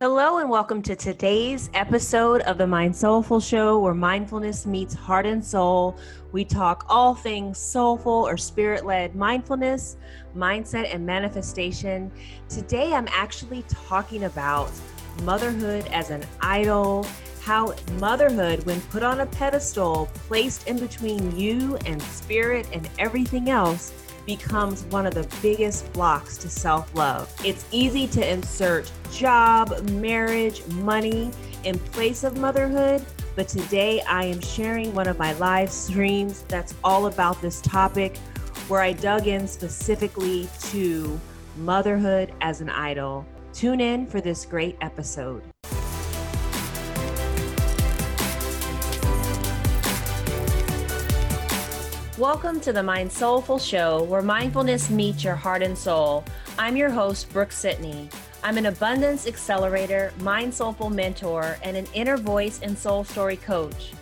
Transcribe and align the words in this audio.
Hello, 0.00 0.38
and 0.38 0.48
welcome 0.48 0.80
to 0.82 0.94
today's 0.94 1.70
episode 1.74 2.42
of 2.42 2.56
the 2.56 2.64
MindSoulful 2.64 3.42
Show, 3.42 3.80
where 3.80 3.94
mindfulness 3.94 4.64
meets 4.64 4.94
heart 4.94 5.26
and 5.26 5.44
soul. 5.44 5.98
We 6.30 6.44
talk 6.44 6.86
all 6.88 7.16
things 7.16 7.58
soulful 7.58 8.12
or 8.12 8.36
spirit 8.36 8.86
led 8.86 9.16
mindfulness, 9.16 9.96
mindset, 10.36 10.94
and 10.94 11.04
manifestation. 11.04 12.12
Today, 12.48 12.94
I'm 12.94 13.08
actually 13.10 13.64
talking 13.68 14.22
about 14.22 14.70
motherhood 15.24 15.84
as 15.88 16.10
an 16.10 16.24
idol, 16.42 17.04
how 17.42 17.74
motherhood, 17.98 18.64
when 18.66 18.80
put 18.82 19.02
on 19.02 19.18
a 19.18 19.26
pedestal, 19.26 20.08
placed 20.28 20.68
in 20.68 20.78
between 20.78 21.36
you 21.36 21.76
and 21.86 22.00
spirit 22.02 22.68
and 22.72 22.88
everything 23.00 23.50
else, 23.50 23.92
becomes 24.28 24.82
one 24.84 25.06
of 25.06 25.14
the 25.14 25.26
biggest 25.40 25.90
blocks 25.94 26.36
to 26.36 26.50
self 26.50 26.94
love. 26.94 27.34
It's 27.44 27.64
easy 27.72 28.06
to 28.08 28.30
insert 28.30 28.92
job, 29.10 29.80
marriage, 29.90 30.64
money 30.66 31.30
in 31.64 31.78
place 31.78 32.24
of 32.24 32.36
motherhood, 32.36 33.02
but 33.34 33.48
today 33.48 34.02
I 34.02 34.24
am 34.24 34.40
sharing 34.40 34.94
one 34.94 35.08
of 35.08 35.18
my 35.18 35.32
live 35.34 35.72
streams 35.72 36.42
that's 36.42 36.74
all 36.84 37.06
about 37.06 37.40
this 37.40 37.62
topic 37.62 38.18
where 38.68 38.82
I 38.82 38.92
dug 38.92 39.26
in 39.26 39.48
specifically 39.48 40.46
to 40.72 41.18
motherhood 41.56 42.30
as 42.42 42.60
an 42.60 42.68
idol. 42.68 43.26
Tune 43.54 43.80
in 43.80 44.06
for 44.06 44.20
this 44.20 44.44
great 44.44 44.76
episode. 44.82 45.42
Welcome 52.18 52.58
to 52.62 52.72
the 52.72 52.80
MindSoulful 52.80 53.60
Show, 53.60 54.02
where 54.02 54.22
mindfulness 54.22 54.90
meets 54.90 55.22
your 55.22 55.36
heart 55.36 55.62
and 55.62 55.78
soul. 55.78 56.24
I'm 56.58 56.76
your 56.76 56.90
host, 56.90 57.32
Brooke-Sidney. 57.32 58.08
I'm 58.42 58.58
an 58.58 58.66
abundance 58.66 59.28
accelerator, 59.28 60.12
mind 60.18 60.52
soulful 60.52 60.90
mentor, 60.90 61.56
and 61.62 61.76
an 61.76 61.86
inner 61.94 62.16
voice 62.16 62.58
and 62.60 62.76
soul 62.76 63.04
story 63.04 63.36
coach. 63.36 63.92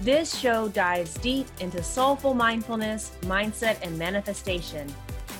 This 0.00 0.34
show 0.38 0.68
dives 0.68 1.18
deep 1.18 1.48
into 1.60 1.82
soulful 1.82 2.32
mindfulness, 2.32 3.12
mindset, 3.24 3.76
and 3.82 3.98
manifestation. 3.98 4.90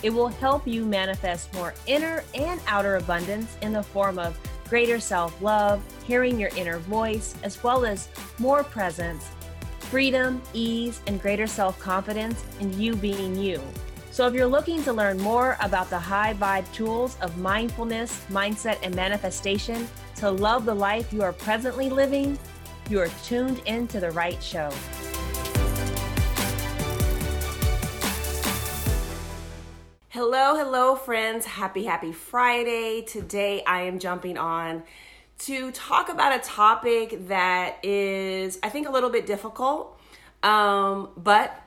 It 0.02 0.10
will 0.10 0.28
help 0.28 0.66
you 0.66 0.84
manifest 0.84 1.54
more 1.54 1.72
inner 1.86 2.22
and 2.34 2.60
outer 2.66 2.96
abundance 2.96 3.56
in 3.62 3.72
the 3.72 3.82
form 3.82 4.18
of 4.18 4.38
greater 4.68 5.00
self 5.00 5.40
love, 5.40 5.82
hearing 6.06 6.38
your 6.38 6.50
inner 6.54 6.80
voice, 6.80 7.34
as 7.42 7.62
well 7.62 7.86
as 7.86 8.10
more 8.38 8.62
presence 8.62 9.30
freedom, 9.90 10.42
ease, 10.52 11.00
and 11.06 11.20
greater 11.20 11.46
self 11.46 11.78
confidence 11.78 12.44
in 12.60 12.78
you 12.78 12.96
being 12.96 13.36
you. 13.36 13.60
So, 14.10 14.26
if 14.26 14.34
you're 14.34 14.46
looking 14.46 14.82
to 14.84 14.92
learn 14.92 15.18
more 15.18 15.56
about 15.60 15.90
the 15.90 15.98
high 15.98 16.34
vibe 16.34 16.70
tools 16.72 17.16
of 17.20 17.36
mindfulness, 17.38 18.24
mindset, 18.30 18.78
and 18.82 18.94
manifestation 18.94 19.86
to 20.16 20.30
love 20.30 20.64
the 20.64 20.74
life 20.74 21.12
you 21.12 21.22
are 21.22 21.32
presently 21.32 21.90
living, 21.90 22.38
you 22.88 23.00
are 23.00 23.08
tuned 23.24 23.60
into 23.66 24.00
the 24.00 24.10
right 24.12 24.42
show. 24.42 24.70
Hello, 30.08 30.56
hello, 30.56 30.96
friends. 30.96 31.44
Happy, 31.44 31.84
happy 31.84 32.10
Friday. 32.10 33.02
Today 33.02 33.62
I 33.66 33.82
am 33.82 33.98
jumping 33.98 34.38
on 34.38 34.82
to 35.38 35.70
talk 35.72 36.08
about 36.08 36.34
a 36.34 36.38
topic 36.38 37.28
that 37.28 37.84
is, 37.84 38.58
I 38.62 38.68
think, 38.68 38.88
a 38.88 38.90
little 38.90 39.10
bit 39.10 39.26
difficult. 39.26 39.98
Um, 40.42 41.10
but 41.16 41.62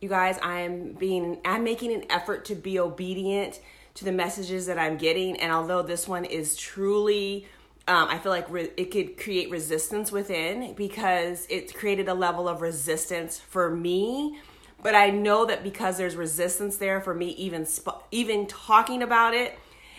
you 0.00 0.08
guys, 0.08 0.38
I'm 0.42 0.92
being, 0.92 1.38
I'm 1.44 1.64
making 1.64 1.92
an 1.92 2.04
effort 2.10 2.44
to 2.46 2.54
be 2.54 2.78
obedient 2.78 3.60
to 3.94 4.04
the 4.04 4.12
messages 4.12 4.66
that 4.66 4.78
I'm 4.78 4.96
getting. 4.96 5.38
And 5.40 5.52
although 5.52 5.82
this 5.82 6.08
one 6.08 6.24
is 6.24 6.56
truly, 6.56 7.46
um, 7.86 8.08
I 8.08 8.18
feel 8.18 8.32
like 8.32 8.50
re- 8.50 8.70
it 8.76 8.90
could 8.90 9.18
create 9.18 9.50
resistance 9.50 10.10
within 10.10 10.74
because 10.74 11.46
it 11.48 11.74
created 11.74 12.08
a 12.08 12.14
level 12.14 12.48
of 12.48 12.60
resistance 12.60 13.38
for 13.38 13.70
me. 13.70 14.38
But 14.82 14.94
I 14.94 15.10
know 15.10 15.46
that 15.46 15.62
because 15.62 15.96
there's 15.96 16.16
resistance 16.16 16.76
there 16.76 17.00
for 17.00 17.14
me, 17.14 17.30
even 17.30 17.64
sp- 17.64 18.04
even 18.10 18.46
talking 18.46 19.02
about 19.02 19.34
it, 19.34 19.58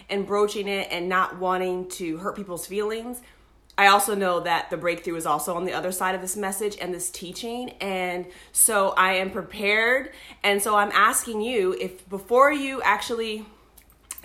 and 0.09 0.25
broaching 0.25 0.67
it 0.67 0.87
and 0.91 1.09
not 1.09 1.39
wanting 1.39 1.87
to 1.89 2.17
hurt 2.17 2.35
people's 2.35 2.65
feelings. 2.65 3.21
I 3.77 3.87
also 3.87 4.15
know 4.15 4.39
that 4.39 4.69
the 4.69 4.77
breakthrough 4.77 5.15
is 5.15 5.25
also 5.25 5.55
on 5.55 5.65
the 5.65 5.73
other 5.73 5.91
side 5.91 6.15
of 6.15 6.21
this 6.21 6.37
message 6.37 6.77
and 6.79 6.93
this 6.93 7.09
teaching. 7.09 7.71
And 7.81 8.25
so 8.53 8.89
I 8.91 9.15
am 9.15 9.31
prepared. 9.31 10.11
And 10.43 10.61
so 10.61 10.77
I'm 10.77 10.91
asking 10.93 11.41
you 11.41 11.75
if 11.79 12.07
before 12.09 12.51
you 12.53 12.81
actually 12.83 13.45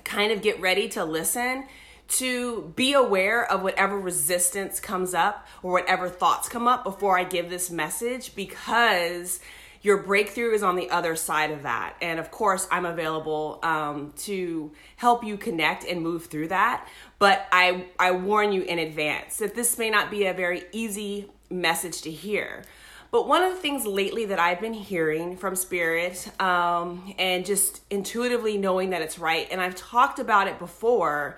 kind 0.05 0.31
of 0.31 0.43
get 0.43 0.61
ready 0.61 0.89
to 0.91 1.05
listen, 1.05 1.65
to 2.11 2.73
be 2.75 2.93
aware 2.93 3.51
of 3.51 3.63
whatever 3.63 3.99
resistance 3.99 4.81
comes 4.81 5.15
up 5.15 5.47
or 5.63 5.73
whatever 5.73 6.09
thoughts 6.09 6.49
come 6.49 6.67
up 6.67 6.85
before 6.85 7.19
I 7.19 7.25
give 7.25 7.51
this 7.51 7.71
message 7.71 8.35
because 8.35 9.41
your 9.83 9.99
breakthrough 10.03 10.53
is 10.53 10.63
on 10.63 10.77
the 10.77 10.91
other 10.91 11.17
side 11.17 11.51
of 11.51 11.63
that. 11.63 11.95
And 12.03 12.21
of 12.21 12.31
course, 12.31 12.69
I'm 12.71 12.85
available 12.85 13.59
um, 13.63 14.13
to 14.19 14.73
help 14.97 15.25
you 15.25 15.37
connect 15.37 15.85
and 15.85 16.03
move 16.03 16.27
through 16.27 16.49
that. 16.49 16.87
But 17.19 17.47
I, 17.51 17.87
I 17.99 18.11
warn 18.13 18.53
you 18.53 18.63
in 18.63 18.79
advance 18.79 19.39
that 19.39 19.55
this 19.55 19.79
may 19.79 19.91
not 19.91 20.11
be 20.11 20.27
a 20.27 20.35
very 20.35 20.65
easy 20.73 21.31
message 21.49 22.03
to 22.03 22.11
hear. 22.11 22.63
But 23.11 23.27
one 23.27 23.43
of 23.43 23.51
the 23.51 23.61
things 23.61 23.87
lately 23.87 24.27
that 24.27 24.39
I've 24.39 24.61
been 24.61 24.75
hearing 24.75 25.37
from 25.37 25.57
Spirit 25.57 26.31
um, 26.41 27.13
and 27.19 27.45
just 27.45 27.81
intuitively 27.91 28.57
knowing 28.57 28.91
that 28.91 29.03
it's 29.03 29.19
right, 29.19 29.49
and 29.51 29.61
I've 29.61 29.75
talked 29.75 30.21
about 30.21 30.47
it 30.47 30.61
before, 30.61 31.37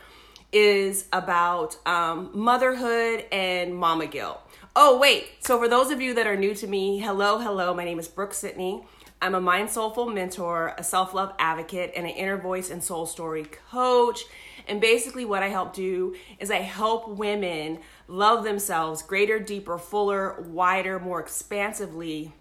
is 0.53 1.07
about 1.13 1.77
um, 1.87 2.31
motherhood 2.35 3.25
and 3.33 3.75
mama 3.75 4.07
guilt. 4.07 4.41
Oh, 4.77 4.99
wait. 4.99 5.29
So, 5.41 5.59
for 5.59 5.69
those 5.69 5.91
of 5.91 6.01
you 6.01 6.15
that 6.15 6.27
are 6.27 6.37
new 6.37 6.55
to 6.55 6.67
me, 6.67 6.99
hello, 6.99 7.39
hello. 7.39 7.75
My 7.75 7.85
name 7.85 7.99
is 7.99 8.09
Brooke-Sidney. 8.09 8.83
I'm 9.21 9.35
a 9.35 9.41
mind 9.41 9.71
soulful 9.71 10.09
mentor, 10.09 10.75
a 10.77 10.85
self 10.85 11.15
love 11.15 11.35
advocate, 11.39 11.93
and 11.97 12.07
an 12.07 12.13
inner 12.13 12.37
voice 12.37 12.71
and 12.71 12.83
soul 12.83 13.07
story 13.07 13.45
coach. 13.71 14.25
And 14.69 14.81
basically, 14.81 15.25
what 15.25 15.43
I 15.43 15.49
help 15.49 15.75
do 15.75 16.15
is 16.39 16.51
I 16.51 16.57
help 16.57 17.09
women 17.09 17.81
love 18.09 18.45
themselves 18.45 19.03
greater, 19.03 19.39
deeper, 19.39 19.79
fuller, 19.79 20.41
wider, 20.41 20.99
more 20.99 21.21
expansively 21.21 22.33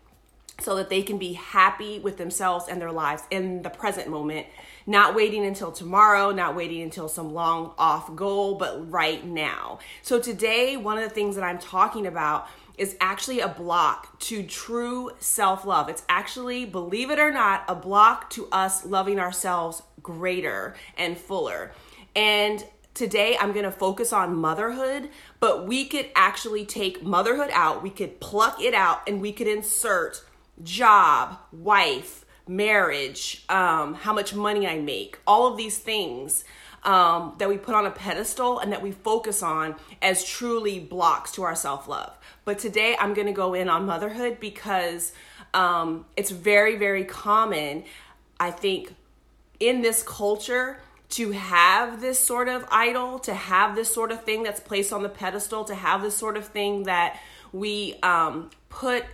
so 0.59 0.75
that 0.75 0.89
they 0.89 1.01
can 1.01 1.17
be 1.17 1.33
happy 1.33 1.99
with 1.99 2.17
themselves 2.17 2.65
and 2.67 2.81
their 2.81 2.91
lives 2.91 3.23
in 3.31 3.61
the 3.63 3.69
present 3.69 4.07
moment 4.07 4.47
not 4.85 5.15
waiting 5.15 5.45
until 5.45 5.71
tomorrow, 5.71 6.31
not 6.31 6.55
waiting 6.55 6.81
until 6.81 7.07
some 7.07 7.33
long 7.33 7.73
off 7.77 8.15
goal, 8.15 8.55
but 8.55 8.91
right 8.91 9.25
now. 9.25 9.79
So 10.01 10.19
today, 10.19 10.77
one 10.77 10.97
of 10.97 11.03
the 11.03 11.09
things 11.09 11.35
that 11.35 11.43
I'm 11.43 11.59
talking 11.59 12.07
about 12.07 12.47
is 12.77 12.97
actually 12.99 13.39
a 13.41 13.47
block 13.47 14.17
to 14.19 14.43
true 14.43 15.11
self 15.19 15.65
love. 15.65 15.89
It's 15.89 16.03
actually, 16.09 16.65
believe 16.65 17.11
it 17.11 17.19
or 17.19 17.31
not, 17.31 17.63
a 17.67 17.75
block 17.75 18.29
to 18.31 18.47
us 18.51 18.85
loving 18.85 19.19
ourselves 19.19 19.83
greater 20.01 20.75
and 20.97 21.17
fuller. 21.17 21.71
And 22.15 22.65
today 22.93 23.37
I'm 23.39 23.51
going 23.51 23.65
to 23.65 23.71
focus 23.71 24.11
on 24.11 24.35
motherhood, 24.35 25.09
but 25.39 25.67
we 25.67 25.85
could 25.85 26.09
actually 26.15 26.65
take 26.65 27.03
motherhood 27.03 27.49
out, 27.53 27.83
we 27.83 27.89
could 27.89 28.19
pluck 28.19 28.61
it 28.61 28.73
out, 28.73 29.07
and 29.07 29.21
we 29.21 29.31
could 29.31 29.47
insert 29.47 30.23
job, 30.63 31.37
wife, 31.51 32.20
marriage, 32.55 33.43
um, 33.49 33.93
how 33.93 34.13
much 34.13 34.33
money 34.33 34.67
I 34.67 34.77
make, 34.77 35.19
all 35.25 35.47
of 35.47 35.57
these 35.57 35.77
things 35.77 36.43
um, 36.83 37.35
that 37.37 37.47
we 37.47 37.57
put 37.57 37.75
on 37.75 37.85
a 37.85 37.91
pedestal 37.91 38.59
and 38.59 38.71
that 38.71 38.81
we 38.81 38.91
focus 38.91 39.41
on 39.41 39.75
as 40.01 40.23
truly 40.23 40.79
blocks 40.79 41.31
to 41.33 41.43
our 41.43 41.55
self 41.55 41.87
love. 41.87 42.17
But 42.43 42.59
today 42.59 42.95
I'm 42.99 43.13
going 43.13 43.27
to 43.27 43.33
go 43.33 43.53
in 43.53 43.69
on 43.69 43.85
motherhood 43.85 44.39
because 44.39 45.13
um, 45.53 46.05
it's 46.17 46.31
very, 46.31 46.75
very 46.77 47.03
common, 47.05 47.83
I 48.39 48.51
think, 48.51 48.95
in 49.59 49.81
this 49.81 50.03
culture 50.03 50.79
to 51.09 51.31
have 51.31 52.01
this 52.01 52.19
sort 52.19 52.47
of 52.47 52.65
idol, 52.71 53.19
to 53.19 53.33
have 53.33 53.75
this 53.75 53.93
sort 53.93 54.11
of 54.11 54.23
thing 54.23 54.43
that's 54.43 54.59
placed 54.59 54.91
on 54.91 55.03
the 55.03 55.09
pedestal, 55.09 55.63
to 55.65 55.75
have 55.75 56.01
this 56.01 56.15
sort 56.15 56.37
of 56.37 56.47
thing 56.47 56.83
that 56.83 57.19
we 57.51 57.95
um, 58.01 58.49
put 58.69 59.05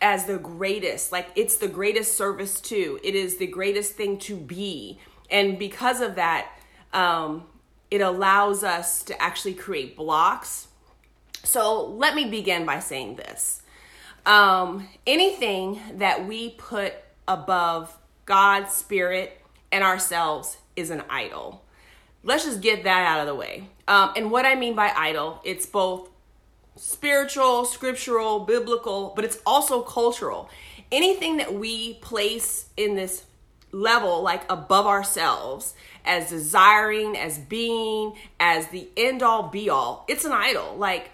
as 0.00 0.26
the 0.26 0.38
greatest. 0.38 1.12
Like 1.12 1.28
it's 1.34 1.56
the 1.56 1.68
greatest 1.68 2.16
service 2.16 2.60
too. 2.60 3.00
It 3.02 3.14
is 3.14 3.36
the 3.36 3.46
greatest 3.46 3.94
thing 3.94 4.18
to 4.20 4.36
be. 4.36 4.98
And 5.30 5.58
because 5.58 6.00
of 6.00 6.14
that, 6.14 6.50
um, 6.92 7.44
it 7.90 8.00
allows 8.00 8.64
us 8.64 9.02
to 9.04 9.20
actually 9.20 9.54
create 9.54 9.96
blocks. 9.96 10.68
So 11.44 11.86
let 11.86 12.14
me 12.14 12.28
begin 12.28 12.64
by 12.64 12.80
saying 12.80 13.16
this. 13.16 13.62
Um, 14.26 14.88
anything 15.06 15.80
that 15.94 16.26
we 16.26 16.50
put 16.50 16.94
above 17.26 17.96
God, 18.26 18.68
spirit, 18.68 19.40
and 19.72 19.82
ourselves 19.82 20.58
is 20.76 20.90
an 20.90 21.02
idol. 21.08 21.64
Let's 22.24 22.44
just 22.44 22.60
get 22.60 22.84
that 22.84 23.06
out 23.06 23.20
of 23.20 23.26
the 23.26 23.34
way. 23.34 23.68
Um, 23.86 24.12
and 24.16 24.30
what 24.30 24.44
I 24.44 24.54
mean 24.54 24.74
by 24.74 24.92
idol, 24.94 25.40
it's 25.44 25.64
both 25.64 26.10
spiritual, 26.78 27.64
scriptural, 27.64 28.40
biblical, 28.40 29.12
but 29.14 29.24
it's 29.24 29.38
also 29.44 29.82
cultural. 29.82 30.48
Anything 30.90 31.36
that 31.36 31.52
we 31.52 31.94
place 31.94 32.66
in 32.76 32.94
this 32.94 33.24
level, 33.72 34.22
like 34.22 34.50
above 34.50 34.86
ourselves, 34.86 35.74
as 36.04 36.30
desiring, 36.30 37.16
as 37.16 37.38
being, 37.38 38.14
as 38.40 38.68
the 38.68 38.88
end 38.96 39.22
all 39.22 39.48
be 39.48 39.68
all. 39.68 40.04
It's 40.08 40.24
an 40.24 40.32
idol. 40.32 40.76
Like, 40.76 41.10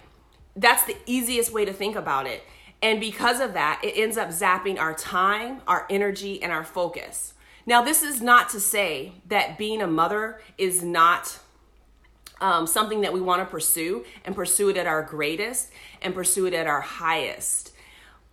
that's 0.55 0.85
the 0.85 0.95
easiest 1.05 1.51
way 1.51 1.65
to 1.65 1.73
think 1.73 1.95
about 1.95 2.27
it. 2.27 2.43
And 2.81 2.99
because 2.99 3.41
of 3.41 3.53
that, 3.53 3.81
it 3.83 3.97
ends 3.97 4.17
up 4.17 4.29
zapping 4.29 4.79
our 4.79 4.93
time, 4.93 5.61
our 5.67 5.85
energy, 5.89 6.41
and 6.41 6.51
our 6.51 6.63
focus. 6.63 7.33
Now, 7.65 7.81
this 7.81 8.03
is 8.03 8.21
not 8.21 8.49
to 8.49 8.59
say 8.59 9.13
that 9.27 9.57
being 9.57 9.81
a 9.81 9.87
mother 9.87 10.39
is 10.57 10.83
not 10.83 11.39
um, 12.41 12.67
something 12.67 13.01
that 13.01 13.13
we 13.13 13.21
want 13.21 13.41
to 13.41 13.45
pursue 13.45 14.05
and 14.23 14.35
pursue 14.35 14.69
it 14.69 14.77
at 14.77 14.87
our 14.87 15.03
greatest 15.03 15.71
and 16.01 16.13
pursue 16.13 16.45
it 16.45 16.53
at 16.53 16.67
our 16.67 16.81
highest. 16.81 17.71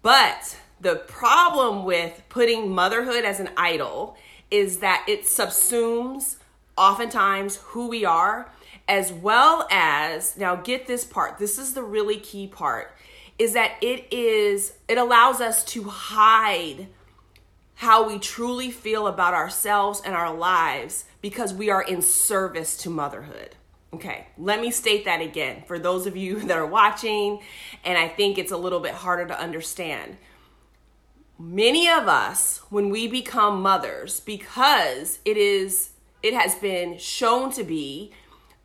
But 0.03 0.57
the 0.81 0.97
problem 0.97 1.85
with 1.85 2.23
putting 2.29 2.71
motherhood 2.73 3.25
as 3.25 3.41
an 3.41 3.51
idol 3.57 4.17
is 4.51 4.79
that 4.79 5.05
it 5.09 5.23
subsumes 5.23 6.37
oftentimes 6.77 7.57
who 7.57 7.89
we 7.89 8.05
are, 8.05 8.51
as 8.89 9.13
well 9.13 9.67
as 9.71 10.37
now 10.37 10.57
get 10.57 10.87
this 10.87 11.05
part. 11.05 11.39
This 11.39 11.59
is 11.59 11.75
the 11.75 11.83
really 11.83 12.19
key 12.19 12.47
part 12.47 12.93
is 13.39 13.55
that 13.55 13.73
it 13.81 14.07
is 14.13 14.75
it 14.89 14.99
allows 14.99 15.41
us 15.41 15.65
to 15.65 15.85
hide 15.85 16.87
how 17.75 18.07
we 18.07 18.19
truly 18.19 18.71
feel 18.71 19.07
about 19.09 19.35
ourselves 19.35 20.01
and 20.05 20.15
our 20.15 20.33
lives 20.33 21.05
because 21.21 21.53
we 21.53 21.69
are 21.69 21.83
in 21.83 22.01
service 22.01 22.77
to 22.77 22.91
motherhood. 22.91 23.57
Okay, 23.95 24.27
let 24.39 24.61
me 24.61 24.71
state 24.71 25.05
that 25.05 25.21
again 25.21 25.65
for 25.67 25.79
those 25.79 26.07
of 26.07 26.17
you 26.17 26.41
that 26.47 26.57
are 26.57 26.67
watching, 26.67 27.41
and 27.85 27.99
I 27.99 28.09
think 28.09 28.39
it's 28.39 28.53
a 28.53 28.57
little 28.57 28.81
bit 28.81 28.95
harder 28.95 29.27
to 29.27 29.39
understand. 29.39 30.17
Many 31.39 31.89
of 31.89 32.09
us, 32.09 32.63
when 32.71 32.89
we 32.89 33.07
become 33.07 33.61
mothers, 33.61 34.21
because 34.21 35.19
it 35.25 35.37
is, 35.37 35.91
it 36.23 36.35
has 36.35 36.55
been 36.55 36.99
shown 36.99 37.51
to 37.53 37.65
be, 37.65 38.13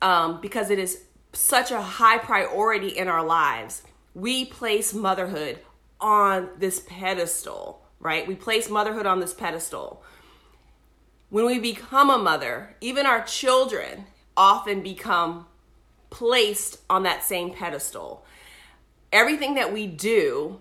um, 0.00 0.40
because 0.40 0.70
it 0.70 0.78
is 0.78 1.02
such 1.32 1.70
a 1.70 1.82
high 1.82 2.18
priority 2.18 2.88
in 2.88 3.08
our 3.08 3.24
lives, 3.24 3.82
we 4.14 4.44
place 4.44 4.94
motherhood 4.94 5.58
on 6.00 6.48
this 6.58 6.80
pedestal, 6.80 7.82
right? 8.00 8.26
We 8.26 8.34
place 8.34 8.70
motherhood 8.70 9.06
on 9.06 9.20
this 9.20 9.34
pedestal. 9.34 10.02
When 11.30 11.44
we 11.44 11.58
become 11.58 12.08
a 12.10 12.18
mother, 12.18 12.76
even 12.80 13.04
our 13.04 13.22
children 13.22 14.06
often 14.38 14.80
become 14.82 15.46
placed 16.08 16.78
on 16.88 17.02
that 17.02 17.22
same 17.24 17.52
pedestal. 17.52 18.24
Everything 19.12 19.54
that 19.54 19.72
we 19.72 19.86
do 19.86 20.60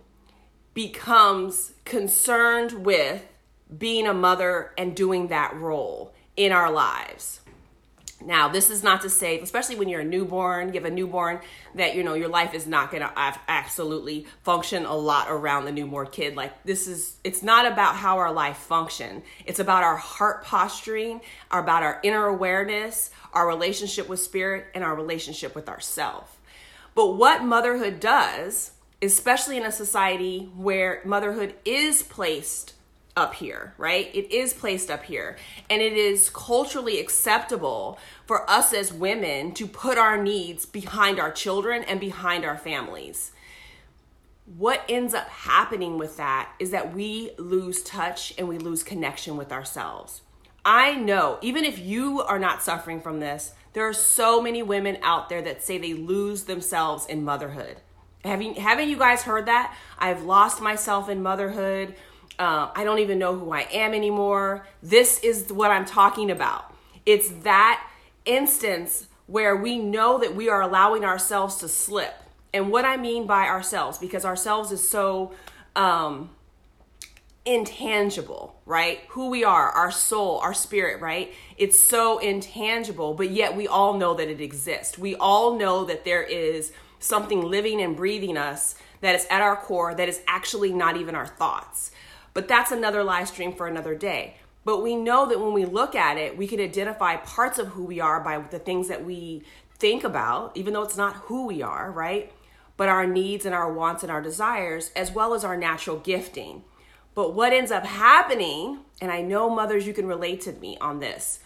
becomes 0.74 1.74
concerned 1.85 2.85
with 2.85 3.24
being 3.77 4.07
a 4.07 4.13
mother 4.13 4.74
and 4.77 4.95
doing 4.95 5.27
that 5.27 5.56
role 5.56 6.13
in 6.35 6.51
our 6.51 6.71
lives. 6.71 7.41
Now, 8.25 8.47
this 8.47 8.71
is 8.71 8.81
not 8.81 9.01
to 9.01 9.11
say, 9.11 9.39
especially 9.39 9.75
when 9.75 9.89
you're 9.89 10.01
a 10.01 10.05
newborn, 10.05 10.73
have 10.73 10.85
a 10.85 10.89
newborn, 10.89 11.39
that 11.75 11.95
you 11.95 12.03
know 12.03 12.15
your 12.15 12.29
life 12.29 12.55
is 12.55 12.65
not 12.65 12.89
going 12.89 13.03
to 13.03 13.11
absolutely 13.47 14.25
function 14.41 14.85
a 14.85 14.95
lot 14.95 15.27
around 15.29 15.65
the 15.65 15.71
newborn 15.71 16.07
kid. 16.07 16.35
Like 16.35 16.63
this 16.63 16.87
is, 16.87 17.17
it's 17.23 17.43
not 17.43 17.71
about 17.71 17.95
how 17.95 18.17
our 18.17 18.31
life 18.31 18.57
function. 18.57 19.21
It's 19.45 19.59
about 19.59 19.83
our 19.83 19.97
heart 19.97 20.43
posturing, 20.43 21.21
about 21.51 21.83
our 21.83 21.99
inner 22.01 22.25
awareness, 22.25 23.11
our 23.33 23.47
relationship 23.47 24.09
with 24.09 24.19
spirit, 24.19 24.65
and 24.73 24.83
our 24.83 24.95
relationship 24.95 25.53
with 25.53 25.69
ourself. 25.69 26.39
But 26.95 27.17
what 27.17 27.43
motherhood 27.43 27.99
does, 27.99 28.71
especially 28.99 29.57
in 29.57 29.63
a 29.63 29.71
society 29.71 30.49
where 30.55 31.01
motherhood 31.05 31.53
is 31.65 32.01
placed 32.01 32.73
up 33.17 33.33
here, 33.33 33.73
right? 33.77 34.09
It 34.13 34.31
is 34.31 34.53
placed 34.53 34.89
up 34.89 35.03
here. 35.03 35.37
And 35.69 35.81
it 35.81 35.93
is 35.93 36.29
culturally 36.29 36.99
acceptable 36.99 37.99
for 38.25 38.49
us 38.49 38.73
as 38.73 38.93
women 38.93 39.53
to 39.55 39.67
put 39.67 39.97
our 39.97 40.21
needs 40.21 40.65
behind 40.65 41.19
our 41.19 41.31
children 41.31 41.83
and 41.83 41.99
behind 41.99 42.45
our 42.45 42.57
families. 42.57 43.31
What 44.45 44.83
ends 44.87 45.13
up 45.13 45.27
happening 45.27 45.97
with 45.97 46.15
that 46.17 46.53
is 46.59 46.71
that 46.71 46.93
we 46.93 47.31
lose 47.37 47.83
touch 47.83 48.33
and 48.37 48.47
we 48.47 48.59
lose 48.59 48.83
connection 48.83 49.35
with 49.35 49.51
ourselves. 49.51 50.21
I 50.63 50.95
know, 50.95 51.39
even 51.41 51.65
if 51.65 51.79
you 51.79 52.21
are 52.21 52.39
not 52.39 52.61
suffering 52.61 53.01
from 53.01 53.19
this, 53.19 53.53
there 53.73 53.87
are 53.87 53.93
so 53.93 54.41
many 54.41 54.61
women 54.61 54.97
out 55.01 55.27
there 55.29 55.41
that 55.41 55.63
say 55.63 55.77
they 55.77 55.93
lose 55.93 56.43
themselves 56.43 57.05
in 57.07 57.23
motherhood. 57.23 57.77
Have 58.23 58.41
you, 58.41 58.53
haven't 58.55 58.89
you 58.89 58.97
guys 58.97 59.23
heard 59.23 59.45
that? 59.45 59.75
I've 59.97 60.23
lost 60.23 60.61
myself 60.61 61.09
in 61.09 61.23
motherhood. 61.23 61.95
Uh, 62.39 62.69
I 62.75 62.83
don't 62.83 63.00
even 63.00 63.18
know 63.19 63.38
who 63.38 63.51
I 63.51 63.62
am 63.71 63.94
anymore. 63.94 64.68
This 64.83 65.19
is 65.19 65.51
what 65.51 65.71
I'm 65.71 65.85
talking 65.85 66.29
about. 66.29 66.74
It's 67.06 67.29
that 67.44 67.85
instance 68.25 69.07
where 69.25 69.56
we 69.56 69.77
know 69.77 70.19
that 70.19 70.35
we 70.35 70.50
are 70.50 70.62
allowing 70.62 71.03
ourselves 71.03 71.57
to 71.57 71.68
slip. 71.68 72.13
And 72.53 72.71
what 72.71 72.85
I 72.85 72.97
mean 72.97 73.27
by 73.27 73.47
ourselves, 73.47 73.97
because 73.97 74.24
ourselves 74.24 74.71
is 74.71 74.88
so 74.88 75.33
um, 75.75 76.29
intangible, 77.45 78.59
right? 78.65 79.00
Who 79.09 79.29
we 79.29 79.44
are, 79.44 79.69
our 79.69 79.91
soul, 79.91 80.39
our 80.39 80.53
spirit, 80.53 81.01
right? 81.01 81.33
It's 81.57 81.79
so 81.79 82.19
intangible, 82.19 83.13
but 83.13 83.31
yet 83.31 83.56
we 83.56 83.68
all 83.68 83.94
know 83.94 84.13
that 84.15 84.27
it 84.27 84.41
exists. 84.41 84.97
We 84.97 85.15
all 85.15 85.57
know 85.57 85.85
that 85.85 86.03
there 86.03 86.24
is 86.24 86.71
something 87.00 87.41
living 87.41 87.81
and 87.81 87.95
breathing 87.95 88.38
us 88.38 88.75
that 89.01 89.15
is 89.15 89.27
at 89.29 89.41
our 89.41 89.56
core 89.56 89.94
that 89.94 90.09
is 90.09 90.21
actually 90.27 90.74
not 90.74 90.97
even 90.97 91.15
our 91.15 91.27
thoughts. 91.27 91.91
But 92.38 92.48
that's 92.48 92.72
another 92.72 93.04
live 93.04 93.30
stream 93.30 93.51
for 93.51 93.66
another 93.66 93.95
day. 93.95 94.36
But 94.63 94.84
we 94.84 94.95
know 94.95 95.25
that 95.25 95.39
when 95.39 95.54
we 95.54 95.66
look 95.66 95.95
at 95.95 96.18
it, 96.18 96.38
we 96.38 96.45
can 96.45 96.60
identify 96.60 97.16
parts 97.16 97.57
of 97.57 97.69
who 97.69 97.84
we 97.84 98.00
are 98.00 98.19
by 98.19 98.38
the 98.38 98.60
things 98.60 98.89
that 98.89 99.04
we 99.04 99.42
think 99.80 100.04
about, 100.04 100.56
even 100.56 100.75
though 100.75 100.84
it's 100.84 100.95
not 100.95 101.16
who 101.16 101.48
we 101.48 101.63
are, 101.63 101.92
right? 101.92 102.31
But 102.78 102.89
our 102.89 103.07
needs 103.07 103.44
and 103.48 103.56
our 103.56 103.74
wants 103.74 104.04
and 104.04 104.12
our 104.12 104.22
desires, 104.22 104.92
as 104.95 105.12
well 105.12 105.34
as 105.34 105.44
our 105.44 105.57
natural 105.57 105.98
gifting. 105.98 106.63
But 107.16 107.34
what 107.34 107.54
ends 107.54 107.72
up 107.72 107.88
happening, 107.88 108.81
and 109.01 109.12
I 109.12 109.24
know 109.24 109.50
mothers, 109.50 109.88
you 109.88 109.94
can 109.95 110.06
relate 110.06 110.42
to 110.42 110.51
me 110.51 110.78
on 110.80 111.00
this. 111.00 111.39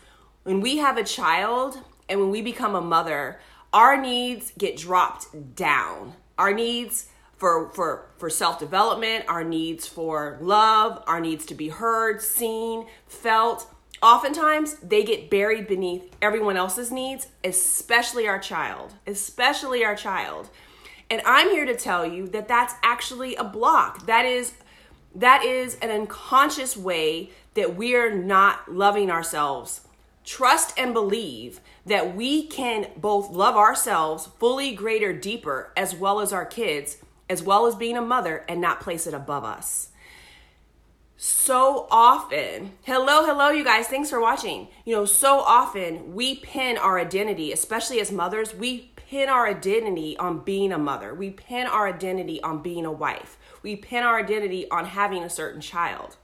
When 0.43 0.59
we 0.59 0.79
have 0.79 0.97
a 0.97 1.05
child 1.05 1.77
and 2.09 2.19
when 2.19 2.31
we 2.31 2.41
become 2.41 2.75
a 2.75 2.81
mother, 2.81 3.39
our 3.71 3.95
needs 3.95 4.51
get 4.57 4.75
dropped 4.75 5.55
down. 5.55 6.15
Our 6.37 6.53
needs 6.53 7.07
for 7.41 7.71
for 7.71 8.05
for 8.19 8.29
self-development, 8.29 9.25
our 9.27 9.43
needs 9.43 9.87
for 9.87 10.37
love, 10.41 11.03
our 11.07 11.19
needs 11.19 11.43
to 11.47 11.55
be 11.55 11.69
heard, 11.69 12.21
seen, 12.21 12.85
felt. 13.07 13.67
Oftentimes, 14.03 14.75
they 14.75 15.03
get 15.03 15.31
buried 15.31 15.67
beneath 15.67 16.15
everyone 16.21 16.55
else's 16.55 16.91
needs, 16.91 17.29
especially 17.43 18.27
our 18.27 18.37
child, 18.37 18.93
especially 19.07 19.83
our 19.83 19.95
child. 19.95 20.51
And 21.09 21.23
I'm 21.25 21.49
here 21.49 21.65
to 21.65 21.75
tell 21.75 22.05
you 22.05 22.27
that 22.27 22.47
that's 22.47 22.75
actually 22.83 23.35
a 23.35 23.43
block. 23.43 24.05
That 24.05 24.25
is 24.25 24.53
that 25.15 25.43
is 25.43 25.79
an 25.81 25.89
unconscious 25.89 26.77
way 26.77 27.31
that 27.55 27.75
we're 27.75 28.13
not 28.13 28.71
loving 28.71 29.09
ourselves. 29.09 29.81
Trust 30.23 30.77
and 30.77 30.93
believe 30.93 31.59
that 31.87 32.15
we 32.15 32.45
can 32.45 32.91
both 32.97 33.31
love 33.31 33.55
ourselves 33.55 34.29
fully, 34.39 34.75
greater, 34.75 35.11
deeper, 35.11 35.73
as 35.75 35.95
well 35.95 36.19
as 36.19 36.31
our 36.31 36.45
kids 36.45 36.97
as 37.31 37.41
well 37.41 37.65
as 37.65 37.75
being 37.75 37.95
a 37.95 38.01
mother 38.01 38.43
and 38.49 38.59
not 38.59 38.81
place 38.81 39.07
it 39.07 39.13
above 39.13 39.45
us. 39.45 39.87
So 41.15 41.87
often, 41.89 42.73
hello, 42.81 43.25
hello, 43.25 43.51
you 43.51 43.63
guys, 43.63 43.87
thanks 43.87 44.09
for 44.09 44.19
watching. 44.19 44.67
You 44.85 44.95
know, 44.95 45.05
so 45.05 45.39
often 45.39 46.13
we 46.13 46.35
pin 46.35 46.77
our 46.77 46.99
identity, 46.99 47.53
especially 47.53 48.01
as 48.01 48.11
mothers, 48.11 48.53
we 48.53 48.91
pin 48.95 49.29
our 49.29 49.47
identity 49.47 50.17
on 50.17 50.39
being 50.39 50.73
a 50.73 50.77
mother. 50.77 51.13
We 51.13 51.29
pin 51.29 51.67
our 51.67 51.87
identity 51.87 52.41
on 52.41 52.61
being 52.61 52.85
a 52.85 52.91
wife. 52.91 53.37
We 53.63 53.77
pin 53.77 54.03
our 54.03 54.19
identity 54.19 54.69
on 54.69 54.85
having 54.85 55.23
a 55.23 55.29
certain 55.29 55.61
child, 55.61 56.17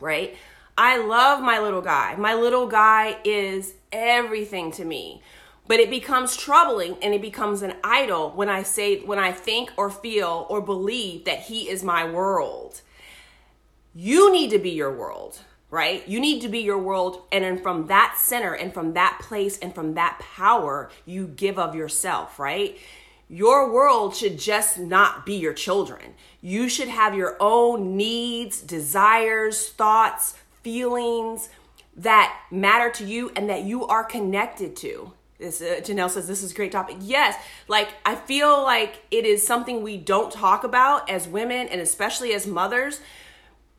right? 0.00 0.34
I 0.78 0.96
love 0.98 1.42
my 1.42 1.58
little 1.58 1.82
guy. 1.82 2.14
My 2.16 2.34
little 2.34 2.68
guy 2.68 3.18
is 3.24 3.74
everything 3.90 4.72
to 4.72 4.84
me. 4.84 5.20
But 5.68 5.80
it 5.80 5.90
becomes 5.90 6.36
troubling 6.36 6.96
and 7.02 7.14
it 7.14 7.22
becomes 7.22 7.62
an 7.62 7.74
idol 7.84 8.30
when 8.30 8.48
I 8.48 8.62
say, 8.62 9.00
when 9.00 9.18
I 9.18 9.32
think 9.32 9.70
or 9.76 9.90
feel 9.90 10.46
or 10.50 10.60
believe 10.60 11.24
that 11.24 11.40
He 11.40 11.68
is 11.68 11.82
my 11.84 12.04
world. 12.08 12.82
You 13.94 14.32
need 14.32 14.50
to 14.50 14.58
be 14.58 14.70
your 14.70 14.92
world, 14.92 15.38
right? 15.70 16.06
You 16.08 16.18
need 16.18 16.42
to 16.42 16.48
be 16.48 16.60
your 16.60 16.78
world. 16.78 17.22
And 17.30 17.44
then 17.44 17.58
from 17.58 17.86
that 17.86 18.16
center 18.18 18.54
and 18.54 18.74
from 18.74 18.94
that 18.94 19.20
place 19.22 19.58
and 19.58 19.74
from 19.74 19.94
that 19.94 20.18
power, 20.18 20.90
you 21.06 21.26
give 21.28 21.58
of 21.58 21.74
yourself, 21.74 22.38
right? 22.38 22.76
Your 23.28 23.72
world 23.72 24.14
should 24.14 24.38
just 24.38 24.78
not 24.78 25.24
be 25.24 25.34
your 25.36 25.54
children. 25.54 26.14
You 26.42 26.68
should 26.68 26.88
have 26.88 27.14
your 27.14 27.36
own 27.40 27.96
needs, 27.96 28.60
desires, 28.60 29.68
thoughts, 29.70 30.34
feelings 30.62 31.48
that 31.96 32.38
matter 32.50 32.90
to 32.90 33.04
you 33.04 33.30
and 33.36 33.48
that 33.48 33.62
you 33.62 33.86
are 33.86 34.04
connected 34.04 34.76
to. 34.76 35.12
This, 35.42 35.60
uh, 35.60 35.80
Janelle 35.82 36.10
says 36.10 36.26
this 36.26 36.42
is 36.42 36.52
a 36.52 36.54
great 36.54 36.72
topic. 36.72 36.96
Yes, 37.00 37.36
like 37.68 37.88
I 38.06 38.14
feel 38.14 38.62
like 38.62 39.02
it 39.10 39.24
is 39.26 39.46
something 39.46 39.82
we 39.82 39.96
don't 39.96 40.32
talk 40.32 40.64
about 40.64 41.10
as 41.10 41.28
women 41.28 41.68
and 41.68 41.80
especially 41.80 42.32
as 42.32 42.46
mothers 42.46 43.00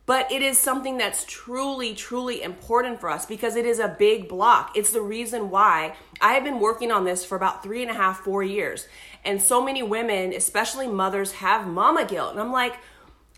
but 0.06 0.30
it 0.30 0.42
is 0.42 0.58
something 0.58 0.98
that's 0.98 1.24
truly, 1.24 1.94
truly 1.94 2.42
important 2.42 3.00
for 3.00 3.08
us 3.08 3.24
because 3.24 3.56
it 3.56 3.64
is 3.64 3.78
a 3.78 3.88
big 3.88 4.28
block. 4.28 4.76
It's 4.76 4.92
the 4.92 5.00
reason 5.00 5.48
why 5.48 5.96
I 6.20 6.34
have 6.34 6.44
been 6.44 6.60
working 6.60 6.92
on 6.92 7.04
this 7.04 7.24
for 7.24 7.36
about 7.36 7.62
three 7.62 7.80
and 7.80 7.90
a 7.90 7.94
half, 7.94 8.20
four 8.20 8.42
years. 8.42 8.86
And 9.24 9.40
so 9.40 9.64
many 9.64 9.82
women, 9.82 10.34
especially 10.34 10.88
mothers, 10.88 11.32
have 11.32 11.66
mama 11.66 12.04
guilt. 12.04 12.32
And 12.32 12.40
I'm 12.40 12.52
like, 12.52 12.76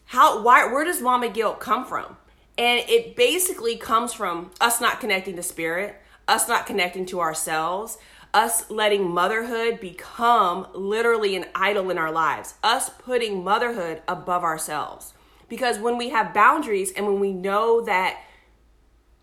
how, 0.07 0.43
why, 0.43 0.67
where 0.67 0.85
does 0.85 1.01
mama 1.01 1.29
guilt 1.29 1.61
come 1.61 1.85
from? 1.85 2.17
And 2.59 2.81
it 2.89 3.15
basically 3.15 3.77
comes 3.77 4.13
from 4.13 4.51
us 4.61 4.81
not 4.81 4.99
connecting 4.99 5.37
to 5.37 5.43
spirit, 5.45 6.01
us 6.27 6.49
not 6.49 6.67
connecting 6.67 7.07
to 7.07 7.21
ourselves, 7.21 7.97
us 8.37 8.71
letting 8.71 9.09
motherhood 9.09 9.81
become 9.81 10.67
literally 10.75 11.35
an 11.37 11.47
idol 11.55 11.89
in 11.89 11.97
our 11.97 12.13
lives, 12.13 12.53
us 12.63 12.91
putting 12.91 13.43
motherhood 13.43 14.03
above 14.07 14.45
ourselves. 14.45 15.15
Because 15.49 15.79
when 15.79 15.97
we 15.97 16.11
have 16.11 16.35
boundaries 16.35 16.93
and 16.93 17.07
when 17.07 17.19
we 17.19 17.33
know 17.33 17.81
that, 17.81 18.21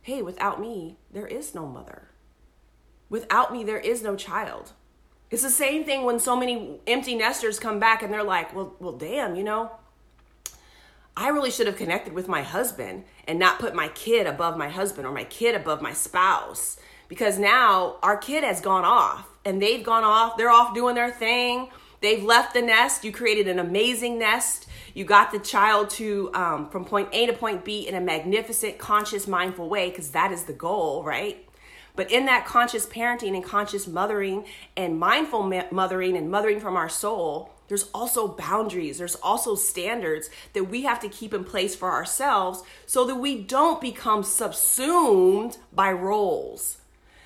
hey, 0.02 0.24
without 0.24 0.60
me, 0.60 0.98
there 1.12 1.28
is 1.28 1.54
no 1.54 1.68
mother. 1.68 2.10
Without 3.08 3.54
me, 3.54 3.64
there 3.64 3.78
is 3.78 4.02
no 4.02 4.16
child. 4.16 4.72
It's 5.30 5.44
the 5.44 5.52
same 5.52 5.84
thing 5.84 6.06
when 6.06 6.18
so 6.18 6.36
many 6.36 6.80
empty 6.88 7.14
nesters 7.14 7.60
come 7.60 7.80
back 7.80 8.02
and 8.02 8.12
they're 8.12 8.24
like, 8.24 8.56
well, 8.56 8.76
well, 8.80 8.94
damn, 8.94 9.36
you 9.36 9.44
know, 9.44 9.70
I 11.16 11.28
really 11.28 11.52
should 11.52 11.68
have 11.68 11.78
connected 11.78 12.14
with 12.14 12.28
my 12.28 12.42
husband 12.42 13.04
and 13.28 13.38
not 13.38 13.60
put 13.60 13.76
my 13.76 13.90
kid 13.90 14.26
above 14.26 14.58
my 14.58 14.70
husband 14.70 15.06
or 15.06 15.14
my 15.14 15.26
kid 15.26 15.54
above 15.54 15.84
my 15.84 15.94
spouse 15.94 16.80
because 17.08 17.40
now 17.40 17.98
our 18.02 18.18
kid 18.18 18.44
has 18.44 18.62
gone 18.62 18.86
off 18.86 19.28
and 19.46 19.62
they've 19.62 19.84
gone 19.84 20.04
off. 20.04 20.38
They're 20.38 20.50
off 20.50 20.74
doing 20.74 20.96
their 20.96 21.12
thing. 21.12 21.70
They've 22.02 22.24
left 22.24 22.54
the 22.54 22.62
nest. 22.62 23.04
You 23.04 23.12
created 23.12 23.48
an 23.48 23.60
amazing 23.60 24.20
nest. 24.20 24.68
You 24.94 25.06
got 25.06 25.32
the 25.32 25.40
child 25.40 25.90
to 25.92 26.32
um, 26.34 26.70
from 26.70 26.86
point 26.86 27.10
A 27.14 27.26
to 27.26 27.34
point 27.34 27.64
B 27.64 27.88
in 27.88 27.96
a 27.96 28.02
magnificent, 28.02 28.78
conscious, 28.78 29.28
mindful 29.28 29.70
way 29.70 29.90
because 29.90 30.10
that 30.12 30.32
is 30.32 30.44
the 30.44 30.54
goal, 30.54 31.04
right? 31.04 31.48
But 31.96 32.12
in 32.12 32.26
that 32.26 32.46
conscious 32.46 32.86
parenting 32.86 33.36
and 33.36 33.44
conscious 33.44 33.88
mothering 33.88 34.46
and 34.76 35.00
mindful 35.00 35.44
mothering 35.72 36.18
and 36.18 36.30
mothering 36.30 36.60
from 36.60 36.76
our 36.76 36.90
soul, 36.90 37.54
there's 37.68 37.90
also 37.94 38.28
boundaries, 38.28 38.98
there's 38.98 39.16
also 39.16 39.56
standards 39.56 40.30
that 40.54 40.66
we 40.66 40.84
have 40.84 41.00
to 41.00 41.10
keep 41.10 41.34
in 41.34 41.44
place 41.44 41.76
for 41.76 41.92
ourselves 41.92 42.62
so 42.86 43.06
that 43.06 43.16
we 43.16 43.42
don't 43.42 43.80
become 43.80 44.24
subsumed 44.24 45.58
by 45.72 45.92
roles, 45.92 46.78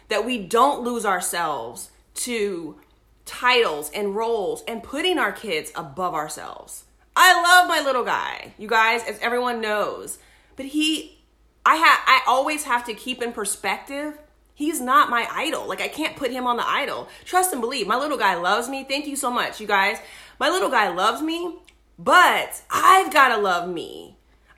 that 0.09 0.25
we 0.25 0.37
don't 0.37 0.83
lose 0.83 1.05
ourselves 1.05 1.91
to 2.15 2.79
titles 3.25 3.91
and 3.93 4.15
roles 4.15 4.63
and 4.67 4.81
putting 4.81 5.19
our 5.19 5.31
kids 5.31 5.71
above 5.75 6.13
ourselves. 6.13 6.85
I 7.15 7.33
love 7.41 7.67
my 7.67 7.81
little 7.81 8.03
guy, 8.03 8.53
you 8.57 8.67
guys, 8.67 9.03
as 9.07 9.19
everyone 9.19 9.59
knows. 9.59 10.17
But 10.55 10.67
he, 10.67 11.19
I 11.65 11.75
have, 11.75 11.99
I 12.05 12.21
always 12.27 12.63
have 12.63 12.85
to 12.85 12.93
keep 12.93 13.21
in 13.21 13.33
perspective. 13.33 14.17
He's 14.53 14.79
not 14.79 15.09
my 15.09 15.27
idol. 15.31 15.67
Like 15.67 15.81
I 15.81 15.87
can't 15.87 16.15
put 16.15 16.31
him 16.31 16.47
on 16.47 16.57
the 16.57 16.67
idol. 16.67 17.09
Trust 17.25 17.51
and 17.51 17.61
believe. 17.61 17.87
My 17.87 17.97
little 17.97 18.17
guy 18.17 18.35
loves 18.35 18.69
me. 18.69 18.83
Thank 18.83 19.07
you 19.07 19.15
so 19.15 19.29
much, 19.29 19.59
you 19.59 19.67
guys. 19.67 19.97
My 20.39 20.49
little 20.49 20.69
guy 20.69 20.89
loves 20.89 21.21
me, 21.21 21.57
but 21.99 22.61
I've 22.69 23.11
got 23.11 23.35
to 23.35 23.41
love 23.41 23.69
me. 23.69 24.17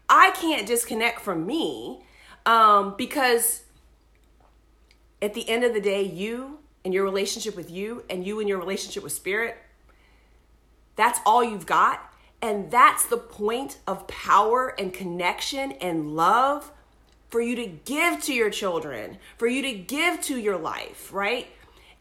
I 0.09 0.31
can't 0.31 0.67
disconnect 0.67 1.21
from 1.21 1.45
me 1.45 2.01
um, 2.45 2.95
because 2.97 3.63
at 5.21 5.33
the 5.33 5.47
end 5.49 5.63
of 5.63 5.73
the 5.73 5.81
day, 5.81 6.03
you 6.03 6.59
and 6.85 6.93
your 6.93 7.03
relationship 7.03 7.55
with 7.55 7.69
you 7.69 8.03
and 8.09 8.25
you 8.25 8.39
and 8.39 8.47
your 8.47 8.57
relationship 8.57 9.03
with 9.03 9.11
spirit, 9.11 9.57
that's 10.95 11.19
all 11.25 11.43
you've 11.43 11.65
got. 11.65 12.01
And 12.41 12.71
that's 12.71 13.05
the 13.05 13.17
point 13.17 13.79
of 13.85 14.07
power 14.07 14.73
and 14.79 14.93
connection 14.93 15.73
and 15.73 16.15
love 16.15 16.71
for 17.29 17.41
you 17.41 17.55
to 17.55 17.67
give 17.67 18.23
to 18.23 18.33
your 18.33 18.49
children, 18.49 19.17
for 19.37 19.47
you 19.47 19.61
to 19.61 19.73
give 19.73 20.21
to 20.21 20.37
your 20.37 20.57
life, 20.57 21.13
right? 21.13 21.47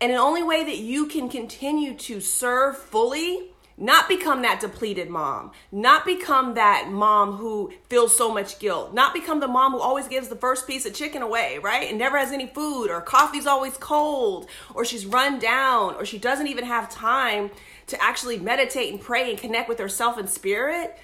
And 0.01 0.13
the 0.13 0.17
only 0.17 0.43
way 0.43 0.65
that 0.65 0.79
you 0.79 1.07
can 1.07 1.29
continue 1.29 1.95
to 1.95 2.21
serve 2.21 2.79
fully, 2.79 3.51
not 3.79 4.09
become 4.09 4.43
that 4.43 4.61
depleted 4.61 5.09
mom, 5.09 5.53
not 5.71 6.05
become 6.05 6.55
that 6.55 6.89
mom 6.91 7.37
who 7.37 7.73
feels 7.89 8.17
so 8.17 8.33
much 8.33 8.59
guilt, 8.59 8.93
not 8.93 9.15
become 9.15 9.41
the 9.41 9.49
mom 9.49 9.73
who 9.73 9.81
always 9.81 10.09
gives 10.09 10.29
the 10.29 10.37
first 10.37 10.67
piece 10.67 10.85
of 10.85 10.93
chicken 10.93 11.23
away, 11.23 11.59
right? 11.63 11.89
And 11.89 11.99
never 11.99 12.19
has 12.19 12.33
any 12.33 12.49
food, 12.49 12.91
or 12.91 13.01
coffee's 13.01 13.47
always 13.47 13.77
cold, 13.77 14.49
or 14.75 14.85
she's 14.85 15.07
run 15.07 15.39
down, 15.39 15.95
or 15.95 16.05
she 16.05 16.19
doesn't 16.19 16.49
even 16.49 16.65
have 16.65 16.91
time 16.91 17.51
to 17.87 18.03
actually 18.03 18.39
meditate 18.39 18.93
and 18.93 19.01
pray 19.01 19.31
and 19.31 19.39
connect 19.39 19.69
with 19.69 19.79
herself 19.79 20.19
and 20.19 20.29
spirit, 20.29 20.99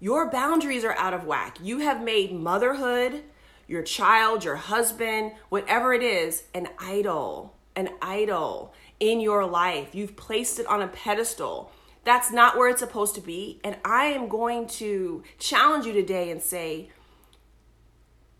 your 0.00 0.30
boundaries 0.30 0.84
are 0.84 0.96
out 0.96 1.14
of 1.14 1.24
whack. 1.24 1.58
You 1.62 1.78
have 1.78 2.02
made 2.02 2.32
motherhood, 2.32 3.22
your 3.66 3.82
child, 3.82 4.44
your 4.44 4.56
husband, 4.56 5.32
whatever 5.48 5.94
it 5.94 6.02
is, 6.02 6.44
an 6.54 6.68
idol, 6.78 7.54
an 7.74 7.88
idol 8.02 8.74
in 9.00 9.20
your 9.20 9.46
life. 9.46 9.94
You've 9.94 10.16
placed 10.16 10.58
it 10.58 10.66
on 10.66 10.82
a 10.82 10.88
pedestal. 10.88 11.72
That's 12.06 12.30
not 12.30 12.56
where 12.56 12.68
it's 12.68 12.78
supposed 12.78 13.16
to 13.16 13.20
be. 13.20 13.60
And 13.64 13.76
I 13.84 14.04
am 14.04 14.28
going 14.28 14.68
to 14.68 15.24
challenge 15.40 15.86
you 15.86 15.92
today 15.92 16.30
and 16.30 16.40
say, 16.40 16.90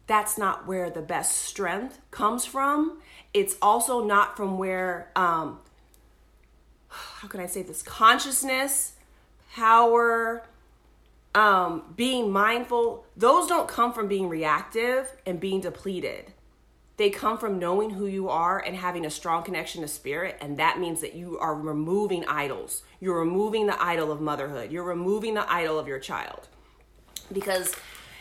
that's 0.06 0.38
not 0.38 0.68
where 0.68 0.88
the 0.88 1.02
best 1.02 1.32
strength 1.32 1.99
comes 2.12 2.44
from. 2.44 3.00
It's 3.35 3.56
also 3.61 4.04
not 4.04 4.37
from 4.37 4.56
where 4.56 5.11
um, 5.16 5.58
how 6.88 7.26
can 7.26 7.40
I 7.40 7.46
say 7.46 7.62
this? 7.62 7.82
Consciousness, 7.82 8.92
power, 9.52 10.46
um, 11.35 11.92
being 11.96 12.30
mindful, 12.30 13.04
those 13.16 13.49
don't 13.49 13.66
come 13.66 13.92
from 13.92 14.06
being 14.06 14.28
reactive 14.28 15.11
and 15.26 15.40
being 15.40 15.61
depleted. 15.61 16.32
They 16.96 17.10
come 17.10 17.36
from 17.36 17.58
knowing 17.58 17.90
who 17.90 18.06
you 18.06 18.28
are 18.28 18.58
and 18.58 18.74
having 18.74 19.04
a 19.04 19.10
strong 19.10 19.42
connection 19.42 19.82
to 19.82 19.88
spirit. 19.88 20.38
And 20.40 20.56
that 20.58 20.78
means 20.78 21.00
that 21.02 21.14
you 21.14 21.38
are 21.38 21.54
removing 21.54 22.24
idols. 22.26 22.82
You're 23.00 23.18
removing 23.18 23.66
the 23.66 23.82
idol 23.82 24.10
of 24.10 24.20
motherhood. 24.20 24.72
You're 24.72 24.82
removing 24.82 25.34
the 25.34 25.50
idol 25.50 25.78
of 25.78 25.86
your 25.86 25.98
child. 25.98 26.48
Because 27.32 27.74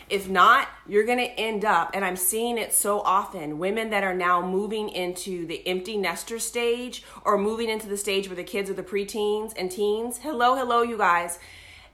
if 0.08 0.28
not, 0.28 0.68
you're 0.86 1.04
going 1.04 1.18
to 1.18 1.24
end 1.24 1.64
up, 1.64 1.90
and 1.94 2.04
I'm 2.04 2.16
seeing 2.16 2.58
it 2.58 2.72
so 2.72 3.00
often, 3.00 3.58
women 3.58 3.90
that 3.90 4.04
are 4.04 4.14
now 4.14 4.46
moving 4.46 4.88
into 4.88 5.46
the 5.46 5.66
empty 5.66 5.96
nester 5.96 6.38
stage 6.38 7.02
or 7.24 7.36
moving 7.36 7.68
into 7.68 7.88
the 7.88 7.96
stage 7.96 8.28
where 8.28 8.36
the 8.36 8.44
kids 8.44 8.70
are 8.70 8.74
the 8.74 8.84
preteens 8.84 9.52
and 9.56 9.70
teens. 9.70 10.18
Hello, 10.18 10.54
hello, 10.54 10.82
you 10.82 10.96
guys. 10.96 11.40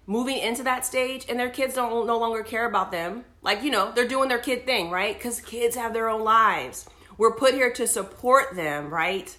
Moving 0.06 0.38
into 0.38 0.64
that 0.64 0.84
stage, 0.84 1.26
and 1.28 1.38
their 1.38 1.50
kids 1.50 1.74
don't 1.74 2.06
no 2.06 2.18
longer 2.18 2.42
care 2.42 2.66
about 2.66 2.90
them. 2.90 3.24
Like, 3.40 3.62
you 3.62 3.70
know, 3.70 3.92
they're 3.92 4.08
doing 4.08 4.28
their 4.28 4.38
kid 4.38 4.66
thing, 4.66 4.90
right? 4.90 5.16
Because 5.16 5.40
kids 5.40 5.76
have 5.76 5.92
their 5.92 6.08
own 6.08 6.22
lives. 6.22 6.86
We're 7.18 7.34
put 7.36 7.54
here 7.54 7.72
to 7.74 7.86
support 7.86 8.56
them, 8.56 8.90
right? 8.92 9.36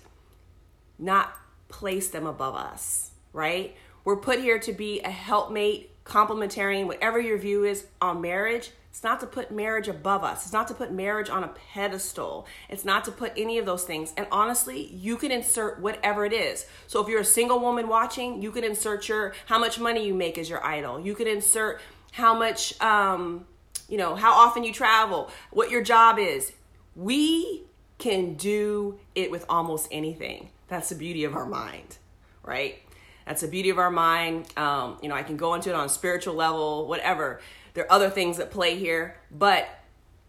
Not 0.98 1.34
place 1.68 2.10
them 2.10 2.26
above 2.26 2.56
us, 2.56 3.12
right? 3.34 3.76
We're 4.06 4.18
put 4.18 4.40
here 4.40 4.60
to 4.60 4.74
be 4.74 5.02
a 5.02 5.10
helpmate 5.10 5.90
complementarian, 6.06 6.88
whatever 6.88 7.20
your 7.20 7.38
view 7.38 7.64
is 7.64 7.86
on 8.02 8.22
marriage, 8.22 8.72
it's 8.94 9.04
not 9.04 9.20
to 9.22 9.26
put 9.26 9.50
marriage 9.50 9.88
above 9.88 10.24
us. 10.24 10.44
It's 10.44 10.54
not 10.54 10.68
to 10.68 10.76
put 10.76 10.94
marriage 10.94 11.28
on 11.28 11.44
a 11.44 11.48
pedestal. 11.74 12.46
It's 12.70 12.86
not 12.86 13.04
to 13.06 13.12
put 13.12 13.34
any 13.36 13.58
of 13.58 13.66
those 13.66 13.86
things. 13.86 14.14
And 14.16 14.28
honestly, 14.32 14.86
you 14.94 15.18
can 15.18 15.32
insert 15.32 15.80
whatever 15.80 16.26
it 16.26 16.32
is. 16.32 16.68
So 16.86 17.02
if 17.02 17.08
you're 17.08 17.22
a 17.22 17.26
single 17.26 17.60
woman 17.60 17.88
watching, 17.88 18.44
you 18.44 18.52
can 18.52 18.64
insert 18.64 19.10
your 19.10 19.34
how 19.48 19.58
much 19.58 19.80
money 19.80 20.06
you 20.06 20.14
make 20.14 20.38
as 20.38 20.48
your 20.48 20.64
idol. 20.64 21.00
You 21.00 21.16
can 21.16 21.26
insert 21.26 21.82
how 22.12 22.38
much 22.38 22.80
um, 22.82 23.48
you 23.90 23.98
know, 23.98 24.16
how 24.16 24.34
often 24.34 24.64
you 24.64 24.72
travel, 24.72 25.32
what 25.50 25.72
your 25.72 25.84
job 25.84 26.20
is. 26.20 26.52
We 26.96 27.64
can 27.98 28.36
do 28.36 29.00
it 29.16 29.32
with 29.32 29.44
almost 29.50 29.88
anything. 29.92 30.50
That's 30.68 30.90
the 30.90 30.96
beauty 30.96 31.24
of 31.24 31.36
our 31.36 31.48
mind, 31.48 31.98
right? 32.44 32.80
That's 33.26 33.42
the 33.42 33.48
beauty 33.48 33.70
of 33.70 33.80
our 33.80 33.92
mind. 33.92 34.48
Um, 34.58 34.98
you 35.02 35.10
know, 35.10 35.16
I 35.16 35.24
can 35.24 35.38
go 35.38 35.54
into 35.54 35.70
it 35.70 35.76
on 35.76 35.86
a 35.86 35.90
spiritual 35.90 36.36
level, 36.36 36.88
whatever. 36.88 37.42
There 37.74 37.86
are 37.86 37.92
other 37.92 38.10
things 38.10 38.38
that 38.38 38.52
play 38.52 38.78
here, 38.78 39.18
but 39.32 39.68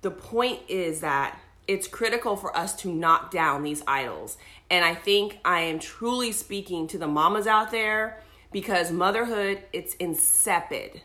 the 0.03 0.11
point 0.11 0.61
is 0.69 1.01
that 1.01 1.39
it's 1.67 1.89
critical 1.89 2.37
for 2.37 2.57
us 2.57 2.75
to 2.77 2.93
knock 2.93 3.31
down 3.31 3.63
these 3.63 3.83
idols. 3.87 4.37
And 4.71 4.85
I 4.85 4.95
think 4.95 5.39
I 5.45 5.61
am 5.61 5.79
truly 5.79 6.33
speaking 6.33 6.87
to 6.89 6.99
the 6.99 7.07
mamas 7.07 7.47
out 7.47 7.71
there 7.71 8.21
because 8.53 8.93
motherhood, 8.93 9.63
it's 9.73 9.95
insipid. 9.95 11.03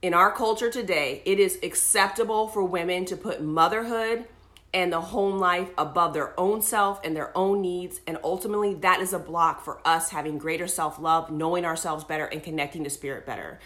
In 0.00 0.14
our 0.14 0.30
culture 0.32 0.70
today, 0.70 1.22
it 1.24 1.40
is 1.40 1.58
acceptable 1.62 2.46
for 2.48 2.62
women 2.62 3.04
to 3.06 3.16
put 3.16 3.42
motherhood 3.42 4.24
and 4.72 4.92
the 4.92 5.00
home 5.00 5.38
life 5.38 5.70
above 5.76 6.14
their 6.14 6.38
own 6.38 6.62
self 6.62 7.00
and 7.02 7.16
their 7.16 7.36
own 7.36 7.60
needs. 7.60 8.00
And 8.06 8.18
ultimately, 8.22 8.74
that 8.74 9.00
is 9.00 9.12
a 9.12 9.18
block 9.18 9.64
for 9.64 9.80
us 9.84 10.10
having 10.10 10.38
greater 10.38 10.68
self 10.68 10.98
love, 10.98 11.30
knowing 11.30 11.64
ourselves 11.64 12.04
better, 12.04 12.26
and 12.26 12.42
connecting 12.42 12.84
to 12.84 12.90
spirit 12.90 13.26
better. 13.26 13.58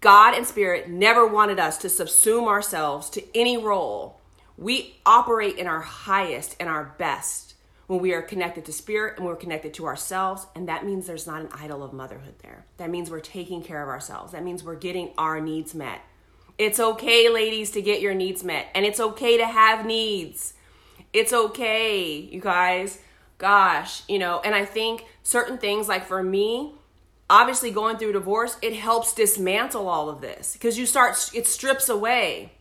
God 0.00 0.34
and 0.34 0.46
spirit 0.46 0.88
never 0.88 1.26
wanted 1.26 1.58
us 1.58 1.78
to 1.78 1.88
subsume 1.88 2.46
ourselves 2.46 3.10
to 3.10 3.24
any 3.36 3.56
role. 3.56 4.20
We 4.56 4.96
operate 5.04 5.56
in 5.56 5.66
our 5.66 5.80
highest 5.80 6.56
and 6.60 6.68
our 6.68 6.94
best 6.98 7.54
when 7.88 8.00
we 8.00 8.12
are 8.12 8.22
connected 8.22 8.64
to 8.66 8.72
spirit 8.72 9.16
and 9.16 9.26
we're 9.26 9.34
connected 9.34 9.74
to 9.74 9.86
ourselves. 9.86 10.46
And 10.54 10.68
that 10.68 10.84
means 10.84 11.06
there's 11.06 11.26
not 11.26 11.40
an 11.40 11.48
idol 11.52 11.82
of 11.82 11.92
motherhood 11.92 12.34
there. 12.42 12.66
That 12.76 12.90
means 12.90 13.10
we're 13.10 13.20
taking 13.20 13.62
care 13.62 13.82
of 13.82 13.88
ourselves. 13.88 14.32
That 14.32 14.44
means 14.44 14.62
we're 14.62 14.76
getting 14.76 15.10
our 15.18 15.40
needs 15.40 15.74
met. 15.74 16.00
It's 16.58 16.80
okay, 16.80 17.28
ladies, 17.28 17.70
to 17.72 17.82
get 17.82 18.00
your 18.00 18.14
needs 18.14 18.42
met, 18.42 18.66
and 18.74 18.84
it's 18.84 18.98
okay 18.98 19.36
to 19.36 19.46
have 19.46 19.86
needs. 19.86 20.54
It's 21.12 21.32
okay, 21.32 22.10
you 22.10 22.40
guys. 22.40 22.98
Gosh, 23.38 24.02
you 24.08 24.18
know, 24.18 24.40
and 24.44 24.56
I 24.56 24.64
think 24.64 25.04
certain 25.22 25.58
things, 25.58 25.88
like 25.88 26.04
for 26.04 26.20
me, 26.20 26.74
obviously 27.30 27.70
going 27.70 27.96
through 27.98 28.12
divorce, 28.12 28.56
it 28.62 28.74
helps 28.74 29.14
dismantle 29.14 29.88
all 29.88 30.08
of 30.08 30.20
this 30.20 30.52
because 30.54 30.78
you 30.78 30.86
start, 30.86 31.30
it 31.34 31.46
strips 31.46 31.88
away 31.88 32.52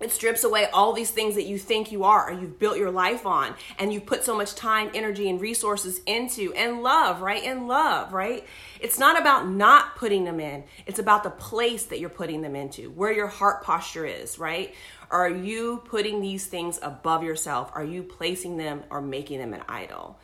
it 0.00 0.10
strips 0.10 0.44
away 0.44 0.66
all 0.72 0.94
these 0.94 1.10
things 1.10 1.34
that 1.34 1.44
you 1.44 1.58
think 1.58 1.92
you 1.92 2.04
are 2.04 2.30
or 2.30 2.32
you've 2.32 2.58
built 2.58 2.78
your 2.78 2.90
life 2.90 3.26
on 3.26 3.54
and 3.78 3.92
you've 3.92 4.06
put 4.06 4.24
so 4.24 4.34
much 4.34 4.54
time, 4.54 4.90
energy, 4.94 5.28
and 5.28 5.38
resources 5.38 6.00
into 6.06 6.54
and 6.54 6.82
love, 6.82 7.20
right? 7.20 7.44
And 7.44 7.68
love, 7.68 8.14
right? 8.14 8.46
It's 8.80 8.98
not 8.98 9.20
about 9.20 9.46
not 9.46 9.96
putting 9.96 10.24
them 10.24 10.40
in, 10.40 10.64
it's 10.86 10.98
about 10.98 11.22
the 11.22 11.30
place 11.30 11.84
that 11.86 12.00
you're 12.00 12.08
putting 12.08 12.40
them 12.40 12.56
into, 12.56 12.88
where 12.90 13.12
your 13.12 13.26
heart 13.26 13.62
posture 13.62 14.06
is, 14.06 14.38
right? 14.38 14.74
Are 15.10 15.28
you 15.28 15.82
putting 15.84 16.22
these 16.22 16.46
things 16.46 16.78
above 16.80 17.22
yourself? 17.22 17.70
Are 17.74 17.84
you 17.84 18.02
placing 18.02 18.56
them 18.56 18.82
or 18.88 19.02
making 19.02 19.38
them 19.38 19.52
an 19.52 19.62
idol? 19.68 20.18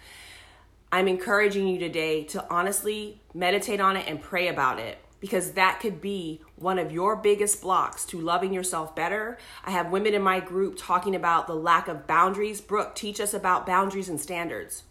I'm 0.96 1.08
encouraging 1.08 1.68
you 1.68 1.78
today 1.78 2.24
to 2.24 2.46
honestly 2.48 3.20
meditate 3.34 3.80
on 3.80 3.98
it 3.98 4.08
and 4.08 4.18
pray 4.18 4.48
about 4.48 4.78
it 4.78 4.96
because 5.20 5.52
that 5.52 5.78
could 5.78 6.00
be 6.00 6.40
one 6.54 6.78
of 6.78 6.90
your 6.90 7.16
biggest 7.16 7.60
blocks 7.60 8.06
to 8.06 8.18
loving 8.18 8.54
yourself 8.54 8.96
better. 8.96 9.36
I 9.62 9.72
have 9.72 9.90
women 9.90 10.14
in 10.14 10.22
my 10.22 10.40
group 10.40 10.76
talking 10.78 11.14
about 11.14 11.48
the 11.48 11.54
lack 11.54 11.86
of 11.86 12.06
boundaries. 12.06 12.62
Brooke, 12.62 12.94
teach 12.94 13.20
us 13.20 13.34
about 13.34 13.66
boundaries 13.66 14.08
and 14.08 14.18
standards. 14.18 14.84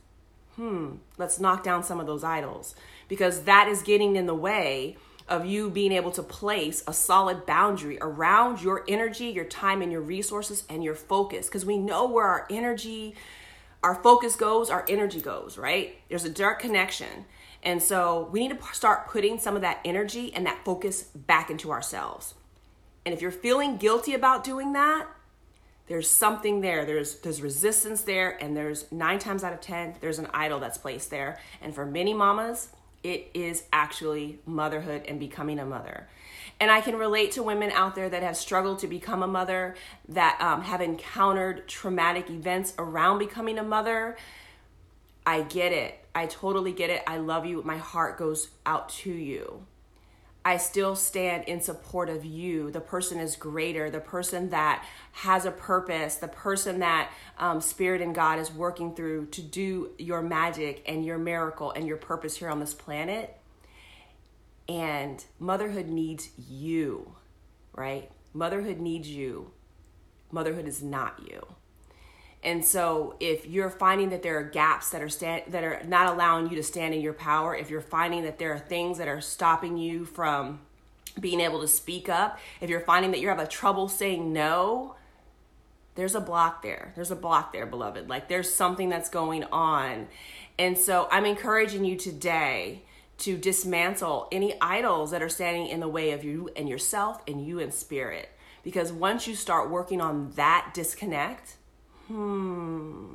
Hmm, 0.58 0.98
let's 1.18 1.40
knock 1.40 1.64
down 1.64 1.82
some 1.82 2.00
of 2.00 2.06
those 2.06 2.24
idols 2.24 2.76
because 3.08 3.46
that 3.46 3.68
is 3.68 3.82
getting 3.82 4.16
in 4.16 4.28
the 4.28 4.36
way 4.36 4.98
of 5.28 5.48
you 5.48 5.72
being 5.72 5.92
able 5.92 6.12
to 6.12 6.22
place 6.22 6.84
a 6.86 6.94
solid 6.94 7.48
boundary 7.48 7.98
around 8.00 8.62
your 8.62 8.86
energy, 8.88 9.26
your 9.26 9.44
time, 9.44 9.82
and 9.82 9.92
your 9.92 10.02
resources 10.02 10.66
and 10.70 10.84
your 10.84 10.94
focus. 10.94 11.48
Because 11.48 11.66
we 11.66 11.80
know 11.80 12.08
where 12.08 12.28
our 12.28 12.46
energy, 12.52 13.16
our 13.86 13.94
focus 13.94 14.36
goes, 14.36 14.72
our 14.72 14.84
energy 14.90 15.22
goes, 15.22 15.60
right? 15.60 15.96
There's 16.10 16.26
a 16.26 16.30
direct 16.30 16.60
connection. 16.60 17.26
And 17.62 17.82
so 17.82 18.28
we 18.32 18.40
need 18.40 18.60
to 18.60 18.74
start 18.74 19.08
putting 19.08 19.38
some 19.38 19.56
of 19.56 19.62
that 19.62 19.80
energy 19.86 20.34
and 20.34 20.48
that 20.48 20.66
focus 20.66 21.04
back 21.04 21.52
into 21.52 21.72
ourselves. 21.72 22.34
And 23.06 23.14
if 23.14 23.22
you're 23.22 23.30
feeling 23.30 23.78
guilty 23.78 24.16
about 24.16 24.44
doing 24.44 24.74
that, 24.74 25.08
there's 25.86 26.10
something 26.10 26.62
there. 26.62 26.84
There's 26.84 27.20
there's 27.20 27.44
resistance 27.44 28.02
there, 28.02 28.42
and 28.44 28.58
there's 28.58 28.92
nine 28.92 29.20
times 29.20 29.44
out 29.44 29.54
of 29.54 29.62
ten, 29.62 29.94
there's 30.02 30.18
an 30.18 30.30
idol 30.34 30.60
that's 30.60 30.80
placed 30.80 31.12
there. 31.12 31.38
And 31.62 31.76
for 31.76 31.86
many 31.86 32.12
mamas, 32.12 32.70
it 33.06 33.30
is 33.36 33.64
actually 33.72 34.40
motherhood 34.48 35.04
and 35.08 35.20
becoming 35.20 35.60
a 35.60 35.66
mother. 35.66 36.08
And 36.60 36.72
I 36.72 36.82
can 36.82 36.96
relate 36.96 37.34
to 37.34 37.44
women 37.44 37.70
out 37.70 37.94
there 37.94 38.10
that 38.10 38.24
have 38.24 38.36
struggled 38.36 38.80
to 38.80 38.88
become 38.88 39.22
a 39.22 39.28
mother, 39.28 39.76
that 40.10 40.42
um, 40.42 40.64
have 40.64 40.82
encountered 40.82 41.68
traumatic 41.68 42.32
events 42.32 42.74
around 42.80 43.20
becoming 43.20 43.60
a 43.60 43.64
mother. 43.64 44.18
I 45.24 45.42
get 45.44 45.72
it. 45.72 46.04
I 46.16 46.26
totally 46.26 46.72
get 46.72 46.90
it. 46.90 47.04
I 47.06 47.18
love 47.18 47.46
you. 47.46 47.62
My 47.64 47.78
heart 47.78 48.18
goes 48.18 48.50
out 48.66 48.90
to 48.90 49.12
you. 49.12 49.68
I 50.48 50.58
still 50.58 50.96
stand 50.96 51.46
in 51.46 51.60
support 51.60 52.08
of 52.08 52.24
you. 52.24 52.70
The 52.70 52.80
person 52.80 53.20
is 53.20 53.36
greater, 53.36 53.90
the 53.90 54.00
person 54.00 54.52
that 54.52 54.86
has 55.12 55.46
a 55.46 55.52
purpose, 55.52 56.18
the 56.18 56.28
person 56.28 56.80
that 56.82 57.12
um, 57.40 57.60
Spirit 57.62 58.00
and 58.00 58.14
God 58.14 58.38
is 58.38 58.54
working 58.54 58.94
through 58.94 59.26
to 59.28 59.42
do 59.42 59.90
your 59.98 60.22
magic 60.22 60.84
and 60.86 61.04
your 61.04 61.18
miracle 61.18 61.72
and 61.72 61.88
your 61.88 61.98
purpose 61.98 62.38
here 62.38 62.50
on 62.50 62.60
this 62.60 62.76
planet. 62.76 63.36
And 64.70 65.26
motherhood 65.40 65.88
needs 65.88 66.30
you, 66.38 67.16
right? 67.74 68.12
Motherhood 68.32 68.80
needs 68.80 69.10
you. 69.10 69.52
Motherhood 70.32 70.68
is 70.68 70.84
not 70.84 71.22
you. 71.28 71.55
And 72.46 72.64
so 72.64 73.16
if 73.20 73.48
you're 73.48 73.72
finding 73.72 74.12
that 74.12 74.22
there 74.22 74.38
are 74.38 74.44
gaps 74.44 74.92
that 74.92 75.02
are 75.02 75.10
stand, 75.10 75.46
that 75.48 75.64
are 75.64 75.82
not 75.88 76.14
allowing 76.14 76.48
you 76.48 76.56
to 76.58 76.64
stand 76.64 76.94
in 76.94 77.02
your 77.02 77.14
power, 77.14 77.56
if 77.56 77.72
you're 77.72 77.82
finding 77.82 78.22
that 78.24 78.38
there 78.38 78.54
are 78.54 78.60
things 78.60 79.00
that 79.00 79.08
are 79.08 79.20
stopping 79.20 79.78
you 79.78 80.06
from 80.06 80.60
being 81.20 81.40
able 81.40 81.60
to 81.62 81.68
speak 81.68 82.08
up, 82.08 82.38
if 82.62 82.70
you're 82.70 82.82
finding 82.82 83.10
that 83.12 83.20
you're 83.20 83.34
having 83.34 83.48
trouble 83.48 83.88
saying 83.88 84.32
no, 84.32 84.96
there's 85.96 86.14
a 86.14 86.22
block 86.22 86.62
there. 86.62 86.92
There's 86.96 87.10
a 87.10 87.16
block 87.16 87.52
there, 87.52 87.66
beloved. 87.66 88.08
Like 88.10 88.30
there's 88.30 88.54
something 88.54 88.90
that's 88.90 89.10
going 89.10 89.46
on. 89.46 90.08
And 90.60 90.78
so 90.78 91.08
I'm 91.10 91.26
encouraging 91.26 91.84
you 91.84 91.98
today 91.98 92.84
to 93.20 93.38
dismantle 93.38 94.28
any 94.32 94.54
idols 94.62 95.10
that 95.12 95.24
are 95.24 95.30
standing 95.30 95.68
in 95.68 95.80
the 95.80 95.88
way 95.88 96.12
of 96.12 96.24
you 96.24 96.52
and 96.56 96.70
yourself 96.70 97.24
and 97.28 97.44
you 97.44 97.58
in 97.58 97.72
spirit. 97.72 98.30
Because 98.62 98.92
once 98.92 99.28
you 99.28 99.34
start 99.34 99.72
working 99.72 100.00
on 100.00 100.32
that 100.36 100.72
disconnect, 100.76 101.56
hmm, 102.08 103.08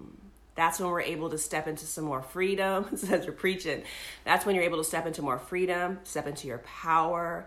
that's 0.54 0.78
when 0.78 0.90
we're 0.90 1.00
able 1.00 1.30
to 1.30 1.38
step 1.38 1.66
into 1.66 1.86
some 1.86 2.04
more 2.04 2.22
freedom. 2.22 2.86
As 2.92 3.24
you're 3.24 3.32
preaching, 3.32 3.82
that's 4.24 4.44
when 4.44 4.54
you're 4.54 4.64
able 4.64 4.78
to 4.78 4.84
step 4.84 5.06
into 5.06 5.22
more 5.22 5.38
freedom, 5.38 5.98
step 6.04 6.26
into 6.26 6.46
your 6.46 6.58
power, 6.58 7.46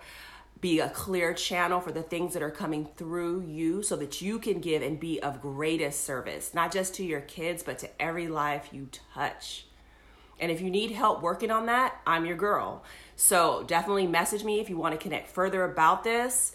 be 0.61 0.79
a 0.79 0.89
clear 0.89 1.33
channel 1.33 1.81
for 1.81 1.91
the 1.91 2.01
things 2.01 2.33
that 2.33 2.41
are 2.41 2.49
coming 2.49 2.87
through 2.95 3.41
you 3.41 3.83
so 3.83 3.97
that 3.97 4.21
you 4.21 4.39
can 4.39 4.61
give 4.61 4.81
and 4.81 4.99
be 4.99 5.21
of 5.21 5.41
greatest 5.41 6.05
service, 6.05 6.53
not 6.53 6.71
just 6.71 6.95
to 6.95 7.03
your 7.03 7.21
kids, 7.21 7.63
but 7.63 7.77
to 7.79 8.01
every 8.01 8.27
life 8.29 8.69
you 8.71 8.87
touch. 9.13 9.65
And 10.39 10.51
if 10.51 10.61
you 10.61 10.69
need 10.69 10.91
help 10.91 11.21
working 11.21 11.51
on 11.51 11.65
that, 11.67 11.99
I'm 12.07 12.25
your 12.25 12.37
girl. 12.37 12.83
So 13.15 13.63
definitely 13.67 14.07
message 14.07 14.43
me 14.43 14.59
if 14.59 14.69
you 14.69 14.77
want 14.77 14.93
to 14.93 14.97
connect 14.97 15.27
further 15.27 15.63
about 15.63 16.03
this. 16.03 16.53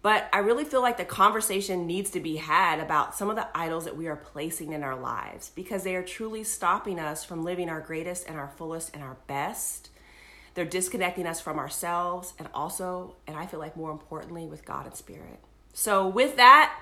But 0.00 0.28
I 0.32 0.38
really 0.38 0.64
feel 0.64 0.80
like 0.80 0.96
the 0.96 1.04
conversation 1.04 1.86
needs 1.86 2.10
to 2.10 2.20
be 2.20 2.36
had 2.36 2.78
about 2.78 3.16
some 3.16 3.30
of 3.30 3.36
the 3.36 3.48
idols 3.54 3.84
that 3.84 3.96
we 3.96 4.06
are 4.06 4.16
placing 4.16 4.72
in 4.72 4.84
our 4.84 4.94
lives 4.96 5.50
because 5.54 5.82
they 5.82 5.96
are 5.96 6.04
truly 6.04 6.44
stopping 6.44 7.00
us 7.00 7.24
from 7.24 7.42
living 7.42 7.68
our 7.68 7.80
greatest 7.80 8.28
and 8.28 8.36
our 8.36 8.48
fullest 8.48 8.94
and 8.94 9.02
our 9.02 9.16
best. 9.26 9.90
They're 10.54 10.64
disconnecting 10.64 11.26
us 11.26 11.40
from 11.40 11.58
ourselves 11.58 12.32
and 12.38 12.48
also, 12.54 13.16
and 13.26 13.36
I 13.36 13.46
feel 13.46 13.60
like 13.60 13.76
more 13.76 13.90
importantly, 13.90 14.46
with 14.46 14.64
God 14.64 14.86
and 14.86 14.94
Spirit. 14.94 15.40
So, 15.72 16.06
with 16.08 16.36
that, 16.36 16.76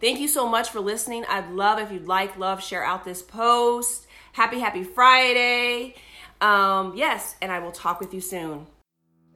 thank 0.00 0.18
you 0.20 0.28
so 0.28 0.48
much 0.48 0.70
for 0.70 0.80
listening. 0.80 1.24
I'd 1.28 1.50
love 1.50 1.78
if 1.78 1.92
you'd 1.92 2.06
like, 2.06 2.36
love, 2.36 2.62
share 2.62 2.84
out 2.84 3.04
this 3.04 3.22
post. 3.22 4.06
Happy, 4.32 4.60
happy 4.60 4.84
Friday. 4.84 5.94
Um, 6.40 6.94
yes, 6.96 7.36
and 7.40 7.50
I 7.50 7.60
will 7.60 7.72
talk 7.72 8.00
with 8.00 8.12
you 8.12 8.20
soon. 8.20 8.66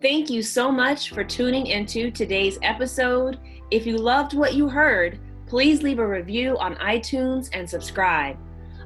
Thank 0.03 0.31
you 0.31 0.43
so 0.43 0.73
much 0.73 1.11
for 1.11 1.23
tuning 1.23 1.67
into 1.67 2.11
today's 2.11 2.59
episode. 2.63 3.39
If 3.71 3.85
you 3.85 3.99
loved 3.99 4.33
what 4.33 4.55
you 4.55 4.67
heard, 4.67 5.19
please 5.47 5.83
leave 5.83 5.99
a 5.99 6.07
review 6.07 6.57
on 6.57 6.75
iTunes 6.77 7.51
and 7.53 7.69
subscribe. 7.69 8.39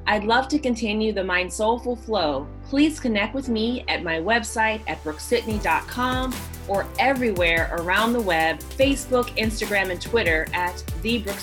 I'd 0.07 0.25
love 0.25 0.49
to 0.49 0.59
continue 0.59 1.13
the 1.13 1.21
MindSoulful 1.21 2.03
flow. 2.03 2.49
Please 2.65 2.99
connect 2.99 3.33
with 3.33 3.47
me 3.47 3.85
at 3.87 4.03
my 4.03 4.19
website 4.19 4.81
at 4.87 5.01
brookesidney.com 5.05 6.35
or 6.67 6.85
everywhere 6.99 7.69
around 7.77 8.11
the 8.11 8.19
web 8.19 8.59
Facebook, 8.59 9.29
Instagram, 9.37 9.91
and 9.91 10.01
Twitter 10.01 10.47
at 10.53 10.83
The 11.01 11.19
Brooke 11.19 11.39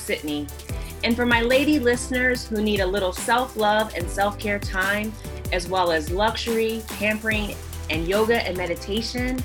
And 1.03 1.17
for 1.17 1.25
my 1.25 1.41
lady 1.41 1.79
listeners 1.79 2.47
who 2.47 2.61
need 2.61 2.81
a 2.81 2.87
little 2.87 3.13
self 3.15 3.57
love 3.57 3.95
and 3.97 4.07
self 4.07 4.39
care 4.39 4.59
time, 4.59 5.15
as 5.51 5.67
well 5.67 5.91
as 5.91 6.11
luxury, 6.11 6.83
pampering, 6.89 7.55
and 7.91 8.09
yoga 8.09 8.47
and 8.47 8.57
meditation, 8.57 9.43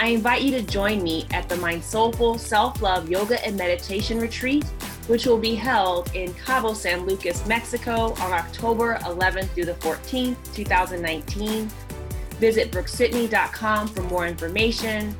I 0.00 0.08
invite 0.08 0.42
you 0.42 0.52
to 0.52 0.62
join 0.62 1.02
me 1.02 1.26
at 1.32 1.48
the 1.48 1.56
MindSoulful 1.56 2.38
Self 2.38 2.80
Love 2.80 3.10
Yoga 3.10 3.44
and 3.44 3.56
Meditation 3.56 4.20
Retreat, 4.20 4.64
which 5.08 5.26
will 5.26 5.38
be 5.38 5.56
held 5.56 6.14
in 6.14 6.32
Cabo 6.34 6.72
San 6.72 7.04
Lucas, 7.04 7.44
Mexico 7.48 8.14
on 8.20 8.32
October 8.32 8.98
11th 9.02 9.48
through 9.50 9.64
the 9.64 9.74
14th, 9.74 10.36
2019. 10.54 11.68
Visit 12.38 12.70
brookesidney.com 12.70 13.88
for 13.88 14.02
more 14.02 14.28
information. 14.28 15.16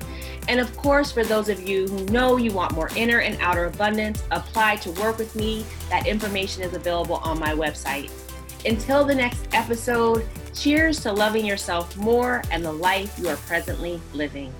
And 0.46 0.60
of 0.60 0.74
course, 0.76 1.10
for 1.10 1.24
those 1.24 1.48
of 1.48 1.60
you 1.60 1.88
who 1.88 2.04
know 2.06 2.36
you 2.36 2.52
want 2.52 2.72
more 2.72 2.90
inner 2.94 3.18
and 3.18 3.36
outer 3.40 3.64
abundance, 3.64 4.22
apply 4.30 4.76
to 4.76 4.92
work 4.92 5.18
with 5.18 5.34
me. 5.34 5.66
That 5.90 6.06
information 6.06 6.62
is 6.62 6.74
available 6.74 7.16
on 7.16 7.40
my 7.40 7.50
website. 7.50 8.12
Until 8.64 9.04
the 9.04 9.14
next 9.14 9.48
episode, 9.52 10.24
cheers 10.54 11.00
to 11.00 11.12
loving 11.12 11.44
yourself 11.44 11.96
more 11.96 12.42
and 12.52 12.64
the 12.64 12.72
life 12.72 13.18
you 13.18 13.28
are 13.28 13.36
presently 13.36 14.00
living. 14.14 14.54